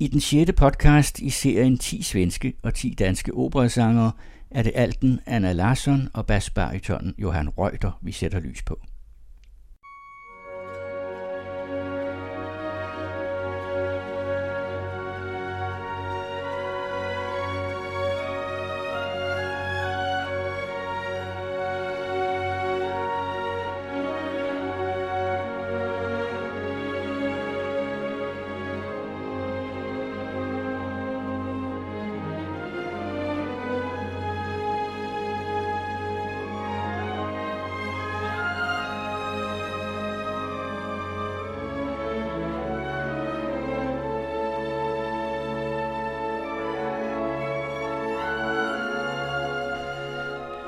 [0.00, 4.12] I den sjette podcast i serien 10 svenske og 10 danske operasangere
[4.50, 8.80] er det alten Anna Larsson og basbaritonen Johan Reuter, vi sætter lys på.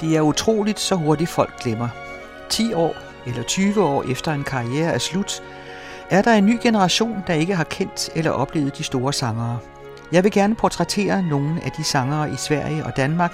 [0.06, 1.88] Det er utroligt, så hurtigt folk glemmer.
[2.48, 2.94] 10 år
[3.26, 5.42] eller 20 år efter en karriere er slut,
[6.10, 9.58] er der en ny generation, der ikke har kendt eller oplevet de store sangere.
[10.12, 13.32] Jeg vil gerne portrættere nogle af de sangere i Sverige og Danmark,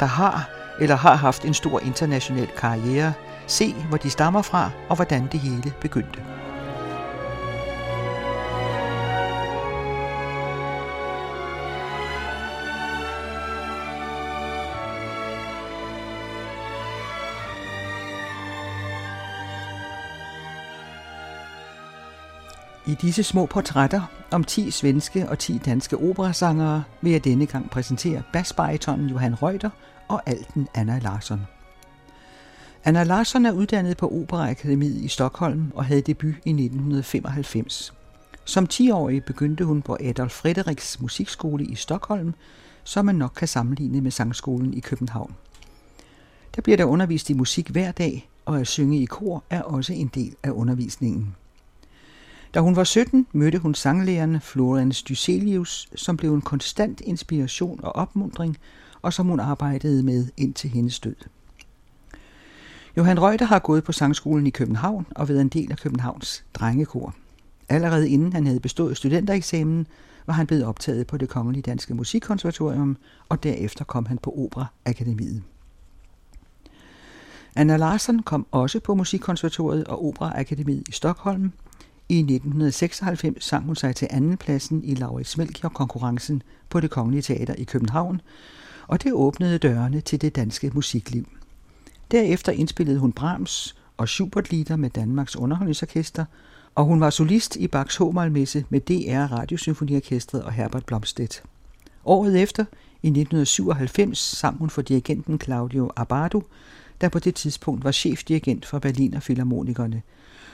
[0.00, 3.12] der har eller har haft en stor international karriere,
[3.46, 6.31] se hvor de stammer fra og hvordan det hele begyndte.
[22.92, 27.70] I disse små portrætter om 10 svenske og 10 danske operasangere vil jeg denne gang
[27.70, 29.70] præsentere basbaritonen Johan Reuter
[30.08, 31.40] og alten Anna Larsson.
[32.84, 37.94] Anna Larsson er uddannet på Operaakademiet i Stockholm og havde debut i 1995.
[38.44, 42.34] Som 10-årig begyndte hun på Adolf Frederiks musikskole i Stockholm,
[42.84, 45.34] som man nok kan sammenligne med sangskolen i København.
[46.56, 49.92] Der bliver der undervist i musik hver dag, og at synge i kor er også
[49.92, 51.34] en del af undervisningen.
[52.54, 57.96] Da hun var 17, mødte hun sanglæreren Florence Dyselius, som blev en konstant inspiration og
[57.96, 58.58] opmundring,
[59.02, 61.16] og som hun arbejdede med indtil hendes død.
[62.96, 67.14] Johan Reuter har gået på sangskolen i København og været en del af Københavns drengekor.
[67.68, 69.86] Allerede inden han havde bestået studentereksamen,
[70.26, 72.96] var han blevet optaget på det Kongelige Danske Musikkonservatorium,
[73.28, 75.42] og derefter kom han på Operaakademiet.
[77.56, 81.52] Anna Larsson kom også på Musikkonservatoriet og Operaakademiet i Stockholm,
[82.12, 87.64] i 1996 sang hun sig til andenpladsen i Laurits Melchior-konkurrencen på det Kongelige Teater i
[87.64, 88.20] København,
[88.86, 91.28] og det åbnede dørene til det danske musikliv.
[92.10, 96.24] Derefter indspillede hun Brahms og Schubert-lieder med Danmarks Underholdningsorkester,
[96.74, 101.42] og hun var solist i Bachs Homalmesse med DR Radiosymfoniorkestret og Herbert Blomstedt.
[102.04, 102.64] Året efter,
[103.02, 106.42] i 1997, sang hun for dirigenten Claudio Abbado,
[107.00, 110.02] der på det tidspunkt var chefdirigent for Berliner Philharmonikerne–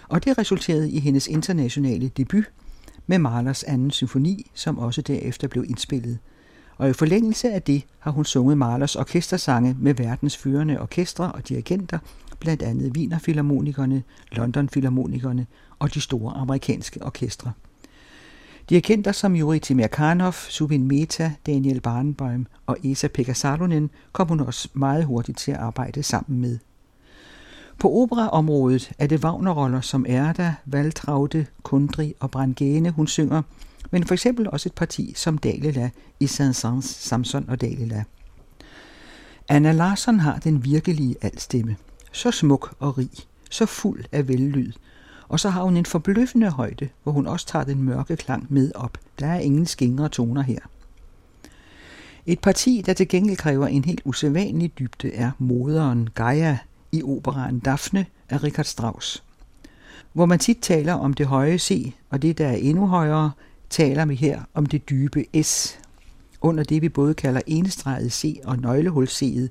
[0.09, 2.45] og det resulterede i hendes internationale debut
[3.07, 6.19] med Mahlers anden symfoni, som også derefter blev indspillet.
[6.77, 11.49] Og i forlængelse af det har hun sunget Mahlers orkestersange med verdens førende orkestre og
[11.49, 11.99] dirigenter,
[12.41, 14.03] blandt andet Wiener Philharmonikerne,
[14.33, 15.47] London Philharmonikerne
[15.79, 17.53] og de store amerikanske orkestre.
[18.71, 25.05] Dirigenter som Juri Timirkanov, Subin Mehta, Daniel Barenboim og Esa-Pekka Salonen kom hun også meget
[25.05, 26.59] hurtigt til at arbejde sammen med.
[27.79, 33.43] På operaområdet er det Wagner-roller som Erda, Valtraute, Kundri og Brangene, hun synger,
[33.91, 35.91] men for eksempel også et parti som Dalila
[36.21, 38.05] i Saint-Saëns Samson og Dalila.
[39.49, 41.77] Anna Larsson har den virkelige altstemme.
[42.13, 43.11] Så smuk og rig,
[43.51, 44.73] så fuld af vellyd.
[45.29, 48.73] Og så har hun en forbløffende højde, hvor hun også tager den mørke klang med
[48.75, 48.99] op.
[49.19, 50.61] Der er ingen skingre toner her.
[52.27, 56.59] Et parti, der til gengæld kræver en helt usædvanlig dybde, er moderen Gaia
[56.93, 59.25] i operaen Daphne af Richard Strauss.
[60.13, 63.31] Hvor man tit taler om det høje C, og det, der er endnu højere,
[63.71, 65.79] taler vi her om det dybe S,
[66.41, 69.49] under det vi både kalder enestreget C og nøglehul C'et,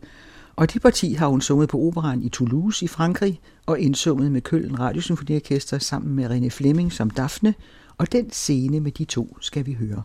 [0.56, 4.42] og det parti har hun sunget på operan i Toulouse i Frankrig og indsunget med
[4.42, 7.53] Køln Radiosymfoniorkester sammen med René Fleming som Daphne,
[7.97, 10.03] og den scene med de to skal vi høre.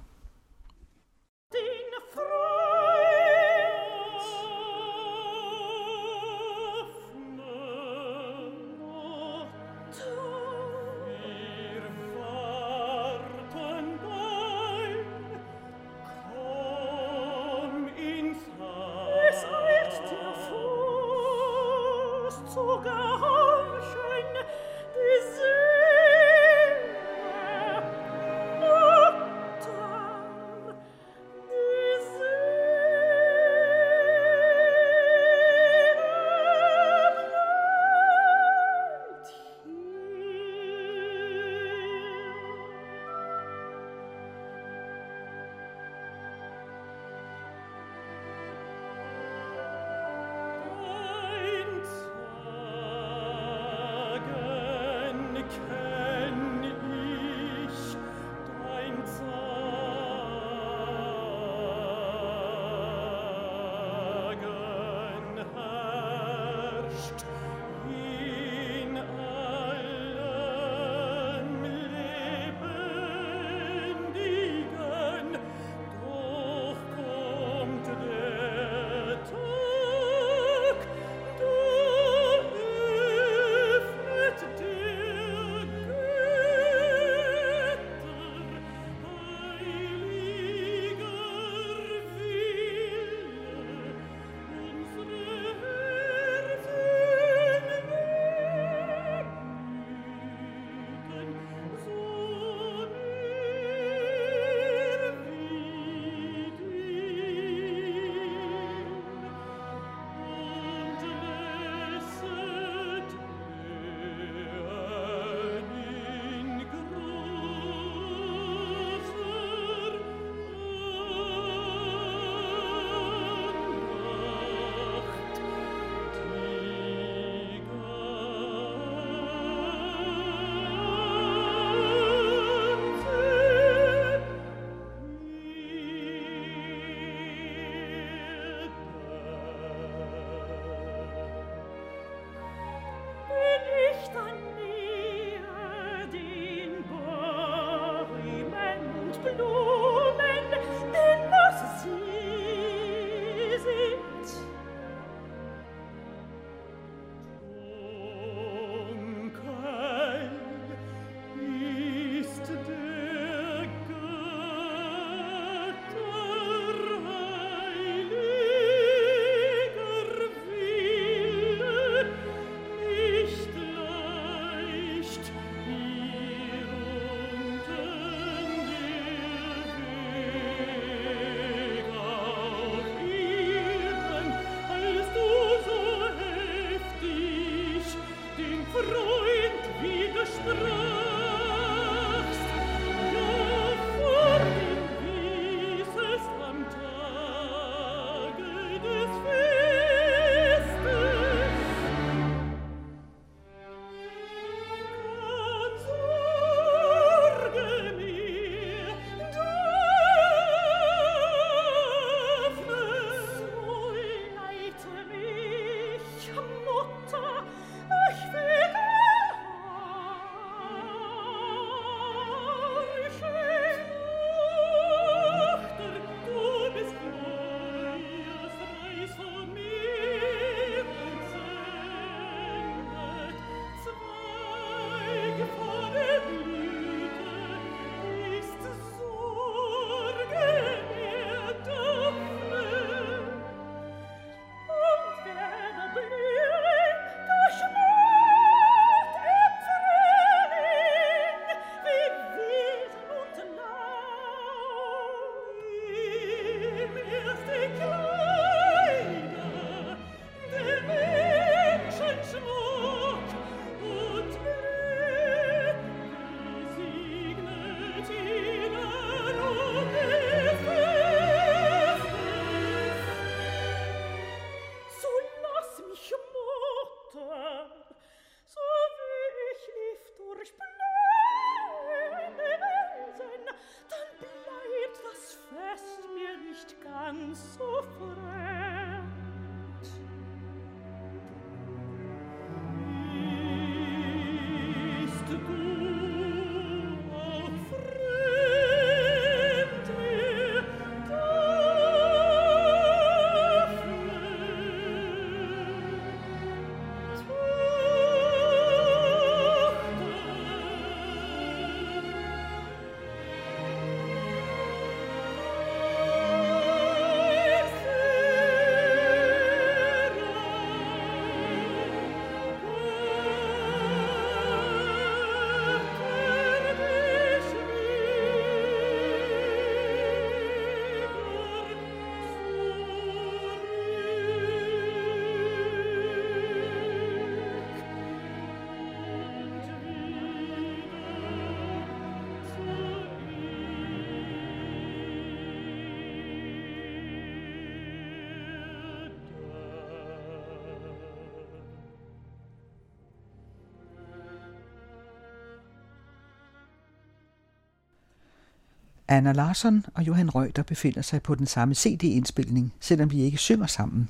[359.12, 363.66] Anna Larsson og Johan Reuter befinder sig på den samme CD-indspilning, selvom de ikke synger
[363.66, 364.08] sammen.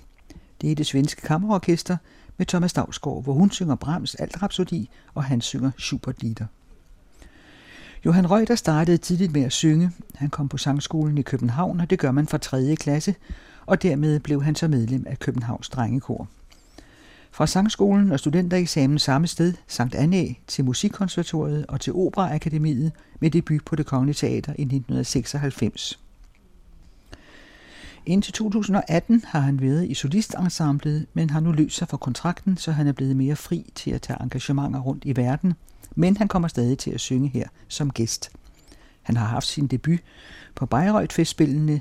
[0.61, 1.97] Det er det svenske kammerorkester
[2.37, 6.47] med Thomas Dagsgaard, hvor hun synger Brahms Altrapsodi, og han synger Schubert-lieder.
[8.05, 9.91] Johan Reuter startede tidligt med at synge.
[10.15, 12.77] Han kom på sangskolen i København, og det gør man fra 3.
[12.77, 13.15] klasse,
[13.67, 16.29] og dermed blev han så medlem af Københavns Drengekor.
[17.35, 23.65] Fra sangskolen og studentereksamen samme sted, Sankt Anæ, til Musikkonservatoriet og til Operaakademiet med debut
[23.65, 25.99] på det Kongelige Teater i 1996.
[28.07, 32.73] Indtil 2018 har han været i solistensemblet, men har nu løst sig for kontrakten, så
[32.73, 35.55] han er blevet mere fri til at tage engagementer rundt i verden,
[35.95, 38.31] men han kommer stadig til at synge her som gæst.
[39.03, 40.01] Han har haft sin debut
[40.55, 41.81] på Bayreuth-festspillene.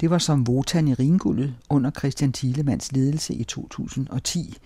[0.00, 4.58] Det var som Votan i Ringuldet under Christian Thielemanns ledelse i 2010,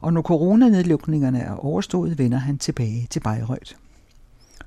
[0.00, 3.72] og når coronanedlukningerne er overstået, vender han tilbage til Bayreuth.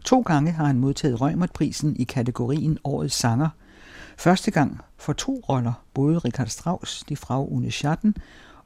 [0.05, 3.49] To gange har han modtaget Rømertprisen i kategorien Årets Sanger.
[4.17, 8.15] Første gang for to roller, både Richard Strauss, De Frau Une Schatten,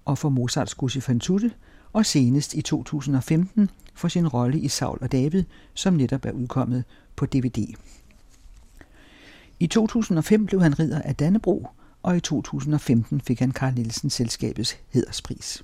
[0.06, 1.52] og for Mozarts Gussi van Tutte,
[1.94, 5.44] og senest i 2015 for sin rolle i Saul og David,
[5.74, 6.84] som netop er udkommet
[7.16, 7.74] på DVD.
[9.60, 11.68] I 2005 blev han ridder af Dannebro,
[12.04, 15.64] og i 2015 fik han Karl Nielsen Selskabets hederspris.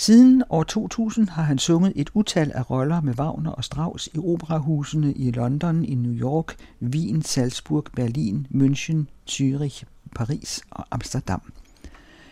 [0.00, 4.18] Siden år 2000 har han sunget et utal af roller med Wagner og Strauss i
[4.18, 8.96] operahusene i London, i New York, Wien, Salzburg, Berlin, München,
[9.30, 9.82] Zürich,
[10.14, 11.52] Paris og Amsterdam.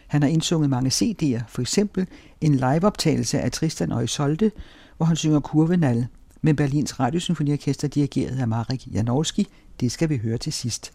[0.06, 2.06] Han har indsunget mange CD'er, for eksempel
[2.40, 4.50] en liveoptagelse af Tristan og Isolde,
[4.96, 6.06] hvor han synger Kurvenal
[6.42, 9.48] med Berlins Radiosymfoniorkester dirigeret af Marek Janowski.
[9.80, 10.92] Det skal vi høre til sidst.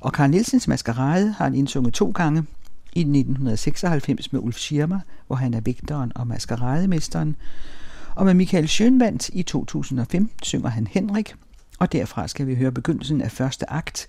[0.00, 2.44] Og Karl Nielsens Maskerade har han indsunget to gange,
[2.94, 7.36] i 1996 med Ulf Schirmer, hvor han er vægteren og maskerademesteren,
[8.14, 11.34] og med Michael Schönwandt i 2005 synger han Henrik,
[11.78, 14.06] og derfra skal vi høre begyndelsen af første akt,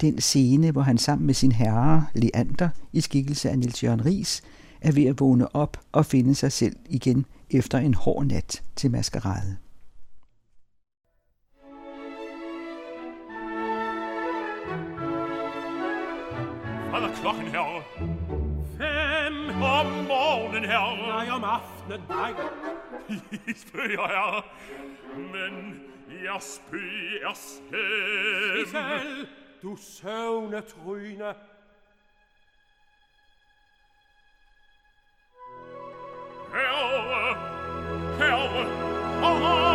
[0.00, 4.42] den scene, hvor han sammen med sin herre, Leander, i skikkelse af Niels Jørgen Ries,
[4.80, 8.90] er ved at vågne op og finde sig selv igen efter en hård nat til
[8.90, 9.56] maskerade.
[16.90, 18.27] Hvad er klokken, herovre?
[18.78, 20.96] fem Om morgenen herre.
[20.96, 22.34] Nej, om aftenen, nej
[23.46, 24.42] I spyr jeg
[25.16, 25.82] Men
[26.24, 29.28] jeg spyr skæm Sissel,
[29.62, 31.34] du søvne tryne.
[36.52, 37.34] Herre,
[38.18, 38.64] herre,
[39.20, 39.67] herre.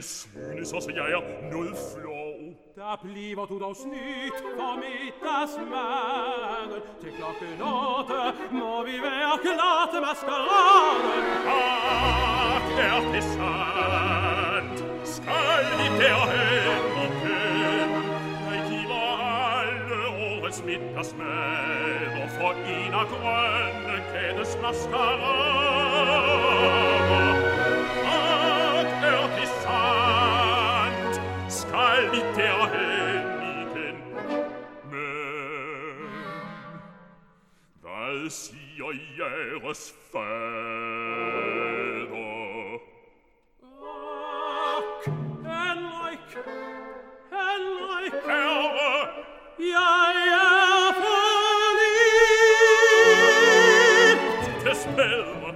[0.00, 2.54] schöne Sausejäger, null Floh.
[2.74, 10.00] Da blieb du das nicht, damit das Mägen, die Glocke note, mo wie wer glatte
[10.00, 11.24] Maskeraden.
[11.46, 17.12] Ach, der Pessant, skal die der Helden,
[18.48, 19.02] Neig iwa
[19.60, 20.00] alle
[20.38, 27.41] Ohres mit das Mägen, vor ihnen grönne, kennes Maskeraden.
[38.30, 41.22] sia ieres fede.
[43.82, 45.06] Ac,
[45.44, 46.30] enlaik,
[47.30, 48.94] enlaik, Herre,
[49.58, 52.14] iae verliebt.
[54.64, 55.52] Des Belme.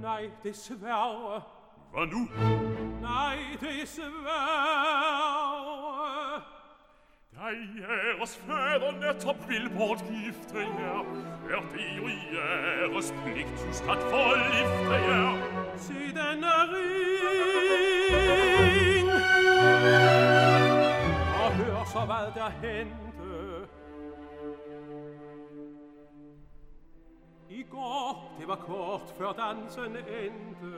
[0.00, 0.70] Nei, des
[1.92, 2.28] wann du
[3.00, 5.93] Nei, des Verwe.
[7.42, 11.04] Jeres fader netop vil bortgifte jer,
[11.50, 15.34] er det jo jeres pligt just at forlifte jer.
[15.76, 17.24] Se denne ring,
[21.44, 23.04] og hør så hvad der hente.
[27.50, 30.76] I går, det var kort før dansen endte,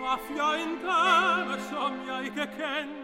[0.00, 3.03] traf jeg en dame, som jeg ikke kendte.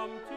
[0.00, 0.30] something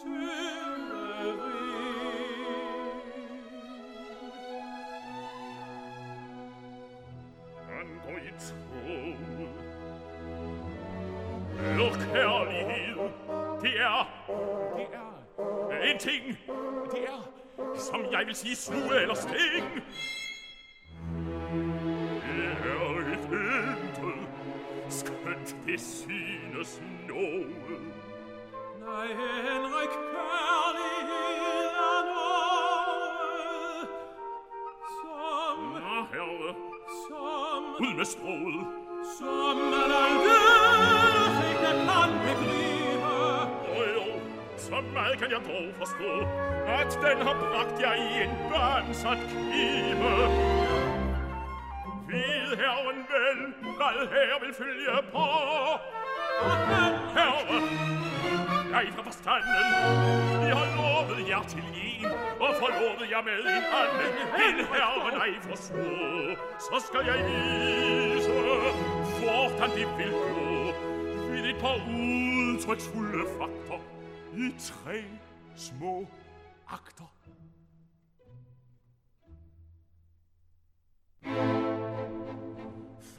[0.00, 0.66] Sirene
[7.70, 8.52] And go its
[8.84, 9.48] home
[11.78, 13.10] Look early here
[13.62, 14.06] Dear
[14.76, 16.36] Dear Inting
[16.92, 17.18] Dear
[17.76, 19.82] Som jeg vil sige slue eller sting
[25.78, 27.56] synes noget.
[28.86, 29.06] Nej,
[29.46, 33.88] Henrik, kærlighed er noget,
[35.00, 36.54] som, Nå, herre,
[37.08, 38.66] som, ud med sproget.
[39.18, 43.12] som man aldeles ikke kan begribe.
[43.76, 44.06] Og jo,
[44.56, 46.12] så meget kan jeg dog forstå,
[46.80, 50.95] at den har bragt jer i en børnsat knibe
[53.96, 55.26] hvad her vil følge på?
[57.16, 57.36] Herre,
[58.84, 59.66] jeg fra forstanden,
[60.42, 62.04] vi har lovet jer til en,
[62.40, 64.12] og forlovet jer med en anden.
[64.44, 65.84] En herre, nej små.
[66.58, 68.30] så skal jeg vise,
[69.18, 70.46] hvordan det vil gå,
[71.30, 73.80] ved et par udtryksfulde fakter
[74.36, 75.04] i tre
[75.56, 76.06] små
[76.68, 77.15] akter.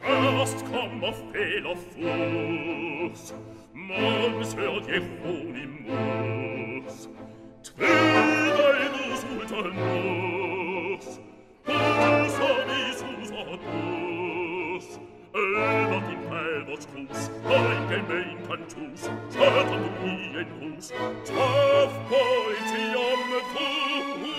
[0.07, 3.33] erst komm auf Fehler fuß,
[3.73, 5.89] mons hört Jeronimus,
[7.63, 11.07] Twida in us ultanus,
[11.65, 14.87] Pulsam Isus adus,
[15.33, 20.88] Edat in pelvos crus, Haike mein cantus, Satan du mien hus,
[21.25, 23.21] Taf poetiam
[23.53, 24.37] fuhus,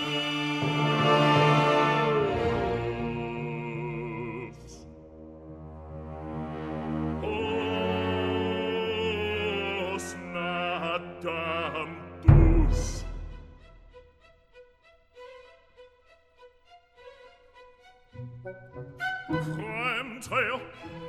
[19.29, 20.39] Fremdre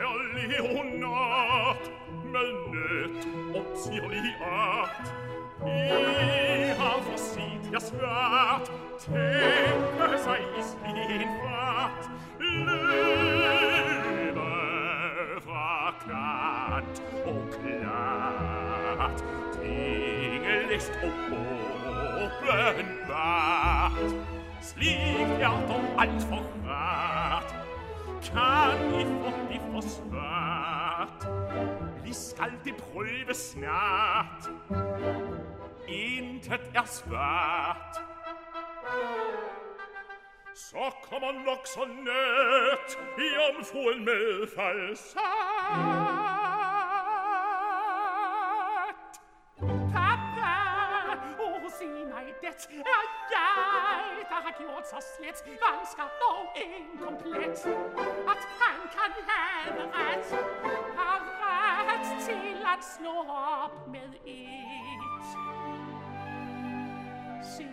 [0.00, 1.84] er Leonard
[2.24, 3.20] Melnet
[3.56, 5.06] op sirli art.
[5.66, 5.68] I
[6.78, 12.04] har forsit jeg svært Tænke sig i sin fart
[12.38, 12.80] Løbe
[15.44, 21.12] fra kant og klart Tingelist og
[22.80, 24.10] åbenbart
[24.62, 27.19] Slik er dog alt forrat
[28.22, 31.26] cani fotti fosfat
[32.04, 34.50] li skaldi prøve snart
[35.88, 38.00] intet er svart
[40.54, 45.20] Så kommer nok så nødt i omfruen med falsat.
[49.92, 50.09] Tak!
[51.80, 57.58] Sig mig det, er jeg, der har gjort så slet, vansker dog inkomplet,
[58.32, 60.28] at han kan have ret,
[60.98, 61.20] har
[61.88, 63.16] ret til at slå
[63.62, 65.28] op med et.
[67.54, 67.68] Se,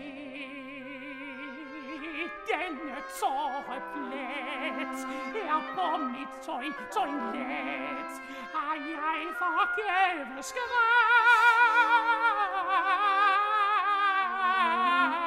[2.52, 4.98] denne tåreplet
[5.54, 8.12] er på mit tøj, toilet,
[8.54, 11.88] har jeg forgæves grædt.
[14.58, 15.27] 啊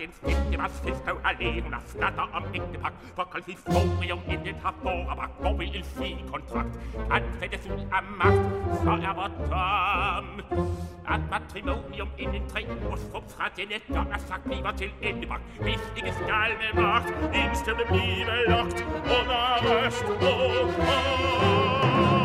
[0.00, 5.14] den stift, dem du fiskau allé, una stata am Eckepack, vor Kalfiforium in den Tafora,
[5.16, 6.74] va govi il fi kontrakt,
[7.08, 8.44] tanfe des ul am Markt,
[8.84, 10.26] sa er va tam.
[11.04, 16.68] Ad matrimonium in den Tränen, os vom Fratenetta, er sagt lieber til Endeback, wichtiges galme
[16.74, 18.80] macht, instimme blive lockt,
[19.14, 22.19] und er röscht, oh, oh.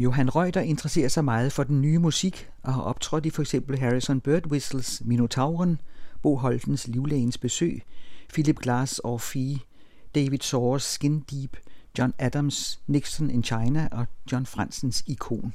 [0.00, 3.78] Johan Reuter interesserer sig meget for den nye musik og har optrådt i for eksempel
[3.78, 5.80] Harrison Birdwhistles Minotauren,
[6.22, 7.82] Bo Holtens Livlægens Besøg,
[8.32, 9.58] Philip Glass Orphee,
[10.14, 11.56] David Sawers Skin Deep,
[11.98, 15.54] John Adams Nixon in China og John Fransens Ikon.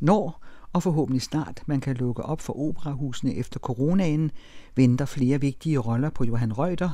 [0.00, 4.30] Når og forhåbentlig snart man kan lukke op for operahusene efter coronaen,
[4.76, 6.90] venter flere vigtige roller på Johan Reuter,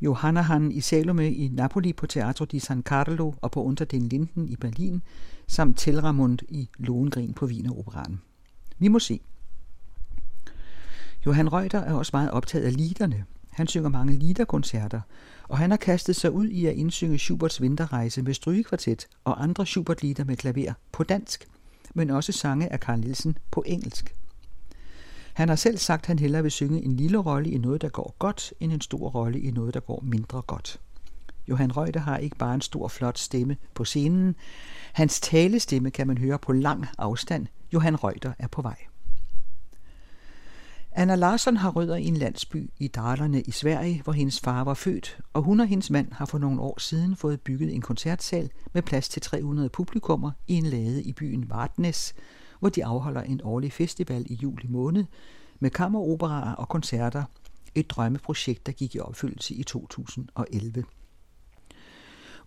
[0.00, 4.48] Johannahan i Salome i Napoli på Teatro di San Carlo og på Unter den Linden
[4.48, 5.02] i Berlin,
[5.50, 8.20] samt Telramund i Lohengrin på Wieneroperaen.
[8.78, 9.20] Vi må se.
[11.26, 13.24] Johan Reuter er også meget optaget af liederne.
[13.50, 15.00] Han synger mange liederkoncerter,
[15.48, 19.66] og han har kastet sig ud i at indsynge Schuberts vinterrejse med strygekvartet og andre
[19.66, 21.46] Schubert-lieder med klaver på dansk–
[21.94, 24.14] men også sange af Carl Nielsen på engelsk.
[25.32, 27.88] Han har selv sagt, at han hellere vil synge en lille rolle i noget, der
[27.88, 30.80] går godt, end en stor rolle i noget, der går mindre godt.
[31.50, 34.34] Johan Reuter har ikke bare en stor, flot stemme på scenen.
[34.92, 37.46] Hans talestemme kan man høre på lang afstand.
[37.72, 38.76] Johan Reuter er på vej.
[40.92, 44.74] Anna Larsson har rødder i en landsby i Dalarne i Sverige, hvor hendes far var
[44.74, 48.50] født, og hun og hendes mand har for nogle år siden fået bygget en koncertsal
[48.72, 52.14] med plads til 300 publikummer i en lade i byen Vartnes,
[52.60, 55.04] hvor de afholder en årlig festival i juli måned
[55.60, 57.24] med kammeroperaer og koncerter,
[57.74, 60.84] et drømmeprojekt, der gik i opfyldelse i 2011.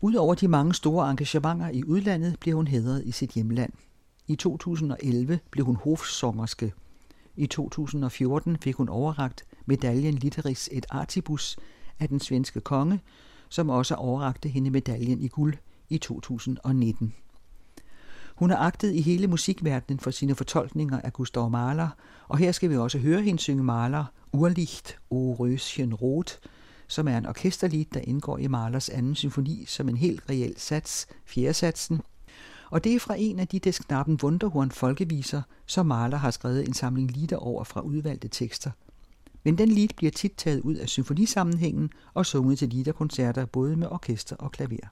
[0.04, 3.74] Udover de mange store engagementer i udlandet, blev hun hædret i sit hjemland.
[4.28, 6.74] I 2011 blev hun hofsommerske.
[7.36, 11.58] i 2014 fik hun overragt medaljen Litteris et Artibus
[12.00, 13.02] af den svenske konge,
[13.50, 15.56] som også overrakte hende medaljen i guld
[15.90, 17.14] i 2019.
[18.36, 21.90] Hun er agtet i hele musikverdenen for sine fortolkninger af Gustav Mahler,
[22.28, 26.40] og her skal vi også høre hende synge Mahler Urlicht o Röschen Rot,
[26.88, 31.08] som er en orkesterlid, der indgår i Mahlers anden symfoni som en helt reel sats,
[31.26, 32.02] fjerdesatsen,
[32.74, 36.68] og det er fra en af de des Knappen Wunderhorn folkeviser, som Mahler har skrevet
[36.68, 38.72] en samling lieder over fra udvalgte tekster.
[39.44, 43.88] Men den lied bliver tit taget ud af symfonisammenhængen og sunget til liederkoncerter både med
[43.88, 44.88] orkester og klaver.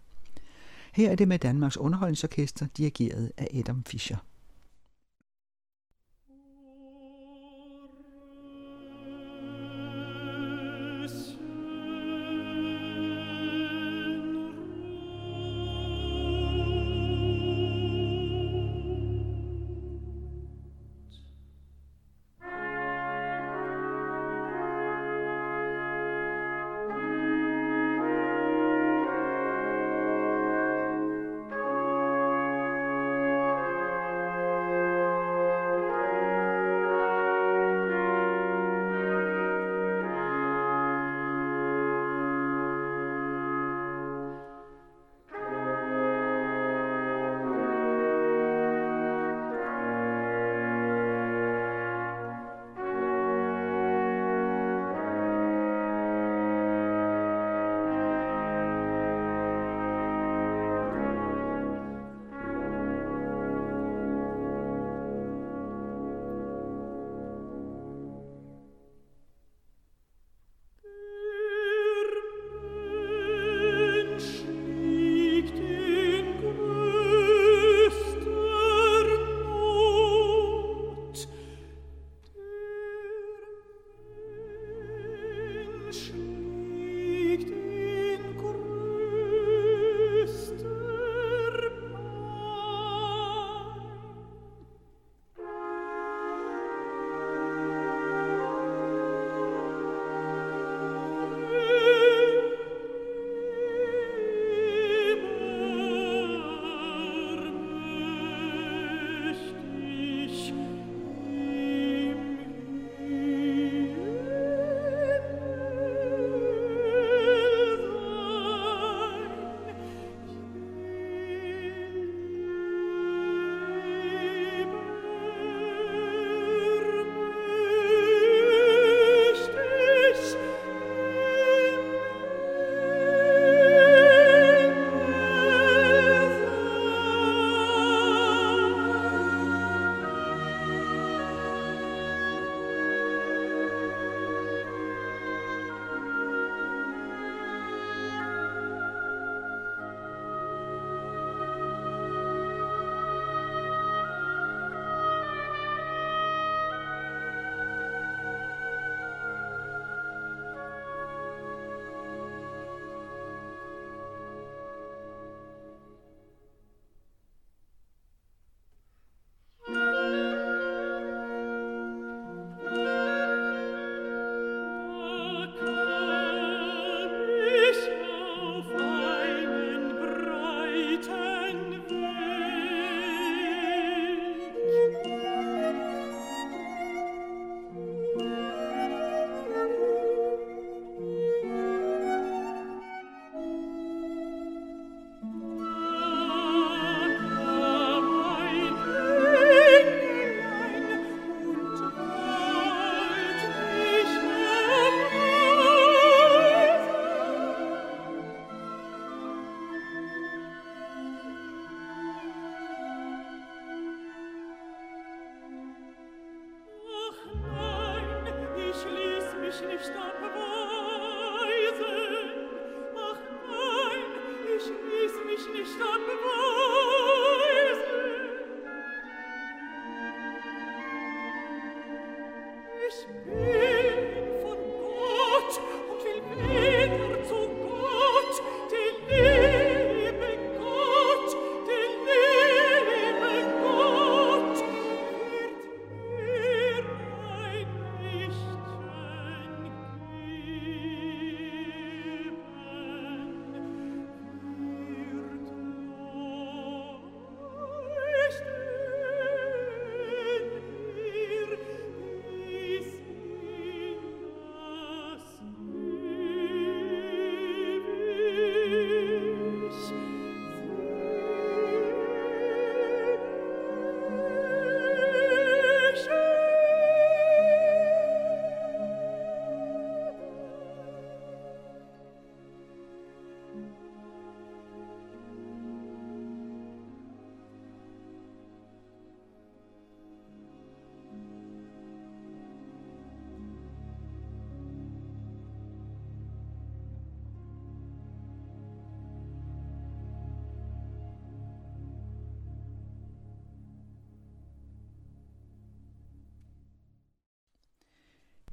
[0.94, 4.18] Her er det med Danmarks Underholdningsorkester, dirigeret af Adam Fischer.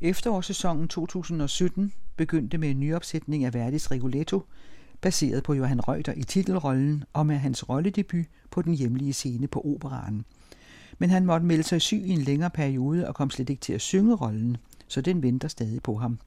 [0.01, 4.43] Efterårssæsonen 2017 begyndte med en nyopsætning af Verdis Rigoletto,
[5.01, 9.61] baseret på Johan Reuter i titelrollen og med hans rolledebut på den hjemlige scene på
[9.61, 10.25] operaren.
[10.99, 13.73] Men han måtte melde sig syg i en længere periode og kom slet ikke til
[13.73, 14.57] at synge rollen,
[14.89, 16.19] så den venter stadig på ham.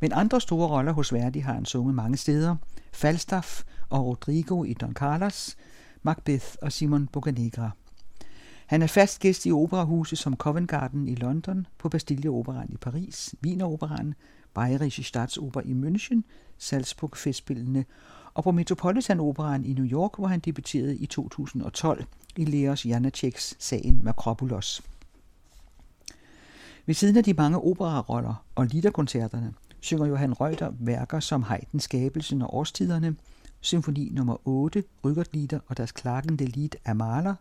[0.00, 2.56] Men andre store roller hos Verdi har han sunget mange steder.
[2.92, 5.56] Falstaff og Rodrigo i Don Carlos,
[6.02, 7.70] Macbeth og Simon Boccanegra.
[8.68, 12.76] Han er fast gæst i operahuse som Covent Garden i London, på Bastille Operan i
[12.76, 14.14] Paris, Wiener Operan,
[14.54, 16.22] Bayerische Staatsoper i München,
[16.58, 17.84] Salzburg Festspillene
[18.34, 22.04] og på Metropolitan Operan i New York, hvor han debuterede i 2012
[22.36, 24.82] i Leos Janaceks sagen Makropulos.
[26.86, 32.42] Ved siden af de mange operaroller og liederkoncerterne synger Johan Reuter værker som Heidens Skabelsen
[32.42, 33.16] og Årstiderne,
[33.60, 37.34] Symfoni nummer 8, Rückert og deres klagende Lied af Mahler,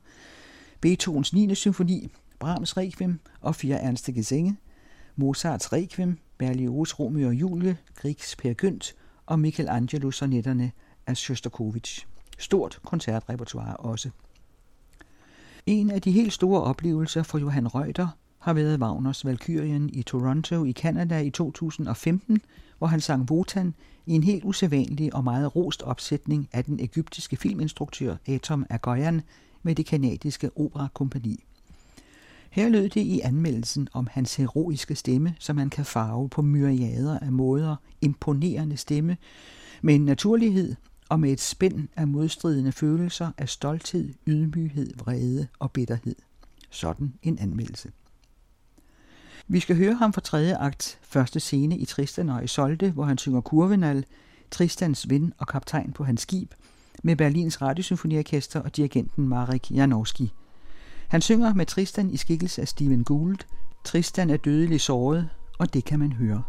[0.81, 1.55] Beethovens 9.
[1.55, 4.57] symfoni, Brahms Requiem og fire ernste gesänge,
[5.15, 10.71] Mozarts Requiem, Berlioz Romeo og Julie, Griegs Per Gynt og Michelangelo sonetterne
[11.07, 12.05] af Shostakovich.
[12.37, 14.09] Stort koncertrepertoire også.
[15.65, 18.07] En af de helt store oplevelser for Johan Reuter
[18.39, 22.41] har været Wagners Valkyrien i Toronto i Canada i 2015,
[22.77, 23.73] hvor han sang Wotan
[24.05, 29.21] i en helt usædvanlig og meget rost opsætning af den egyptiske filminstruktør Atom Agoyan
[29.63, 31.43] med det kanadiske operakompani.
[32.49, 37.19] Her lød det i anmeldelsen om hans heroiske stemme, som han kan farve på myriader
[37.19, 39.17] af måder, imponerende stemme,
[39.81, 40.75] med en naturlighed
[41.09, 46.15] og med et spænd af modstridende følelser af stolthed, ydmyghed, vrede og bitterhed.
[46.69, 47.91] Sådan en anmeldelse.
[49.47, 53.17] Vi skal høre ham fra tredje akt, første scene i Tristan og Isolde, hvor han
[53.17, 54.05] synger Kurvenal,
[54.51, 56.53] Tristans ven og kaptajn på hans skib,
[57.03, 60.33] med Berlins Radiosymfoniorkester og dirigenten Marek Janowski.
[61.07, 63.37] Han synger med Tristan i skikkelse af Stephen Gould.
[63.83, 65.29] Tristan er dødelig såret,
[65.59, 66.43] og det kan man høre.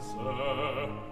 [0.00, 1.11] Sir.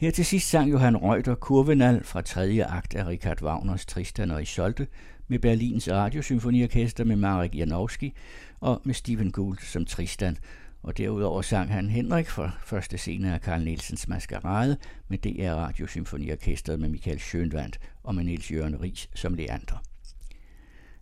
[0.00, 4.42] Her til sidst sang Johan Reuter Kurvenal fra tredje akt af Richard Wagners Tristan og
[4.42, 4.86] Isolde
[5.28, 8.14] med Berlins Radiosymfoniorkester med Marek Janowski
[8.60, 10.36] og med Stephen Gould som Tristan.
[10.82, 14.76] Og derudover sang han Henrik fra første scene af Karl Nielsens Maskerade
[15.08, 19.82] med DR Radiosymfoniorkestret med Michael Schönwandt og med Niels Jørgen Ries som Leander.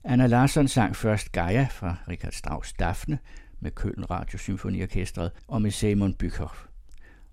[0.05, 3.19] Anna Larsson sang først Gaia fra Richard Strauss Daphne
[3.61, 6.65] med Køln Radiosymfoniorkestret og med Simon Bykhoff.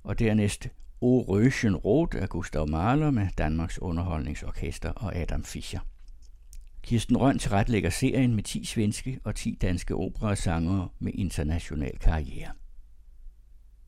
[0.03, 0.69] Og dernæst
[1.01, 5.79] O Röschen Rot af Gustav Mahler med Danmarks Underholdningsorkester og Adam Fischer.
[6.83, 12.51] Kirsten Røn tilretlægger serien med 10 svenske og 10 danske operasangere med international karriere.